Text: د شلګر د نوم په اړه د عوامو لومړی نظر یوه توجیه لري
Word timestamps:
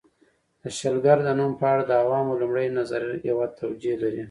د 0.61 0.63
شلګر 0.77 1.17
د 1.23 1.29
نوم 1.39 1.51
په 1.59 1.65
اړه 1.71 1.83
د 1.85 1.91
عوامو 2.03 2.39
لومړی 2.41 2.67
نظر 2.77 3.01
یوه 3.29 3.45
توجیه 3.61 3.95
لري 4.03 4.19